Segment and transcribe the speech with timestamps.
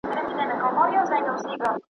[0.03, 0.07] چي
[0.61, 1.83] په کوڅو کي ګرځي ناولي.